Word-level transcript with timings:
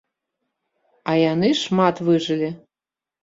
А 1.11 1.15
яны 1.31 1.49
шмат 1.63 1.95
выжылі. 2.09 2.49